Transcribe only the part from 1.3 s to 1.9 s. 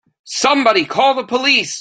police!